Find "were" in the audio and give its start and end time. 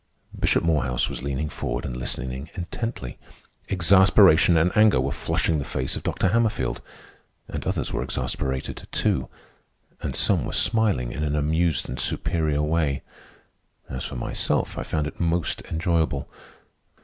4.99-5.11, 7.93-8.01, 10.43-10.53